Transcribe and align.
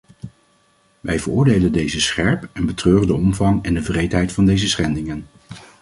Wij 0.99 1.19
veroordelen 1.19 1.71
deze 1.71 2.01
scherp 2.01 2.47
en 2.53 2.65
betreuren 2.65 3.07
de 3.07 3.13
omvang 3.13 3.63
en 3.63 3.73
de 3.73 3.81
wreedheid 3.81 4.31
van 4.31 4.45
deze 4.45 4.67
schendingen. 4.69 5.27